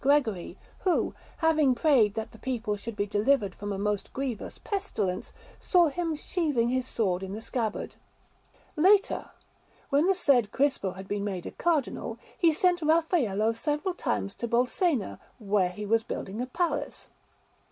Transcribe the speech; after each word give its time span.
Gregory, 0.03 0.57
who, 0.79 1.13
having 1.37 1.75
prayed 1.75 2.15
that 2.15 2.31
the 2.31 2.39
people 2.39 2.75
should 2.75 2.95
be 2.95 3.05
delivered 3.05 3.53
from 3.53 3.71
a 3.71 3.77
most 3.77 4.11
grievous 4.13 4.57
pestilence, 4.63 5.31
saw 5.59 5.89
him 5.89 6.15
sheathing 6.15 6.69
his 6.69 6.87
sword 6.87 7.21
in 7.21 7.33
the 7.33 7.39
scabbard. 7.39 7.95
Later, 8.75 9.29
when 9.91 10.07
the 10.07 10.15
said 10.15 10.51
Crispo 10.51 10.93
had 10.95 11.07
been 11.07 11.23
made 11.23 11.45
a 11.45 11.51
Cardinal, 11.51 12.17
he 12.35 12.51
sent 12.51 12.81
Raffaello 12.81 13.51
several 13.53 13.93
times 13.93 14.33
to 14.33 14.47
Bolsena, 14.47 15.19
where 15.37 15.69
he 15.69 15.85
was 15.85 16.01
building 16.01 16.41
a 16.41 16.47
palace. 16.47 17.09